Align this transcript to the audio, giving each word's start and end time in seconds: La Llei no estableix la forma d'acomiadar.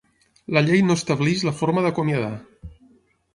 La 0.55 0.61
Llei 0.67 0.81
no 0.85 0.95
estableix 0.99 1.43
la 1.49 1.53
forma 1.59 1.85
d'acomiadar. 1.87 2.33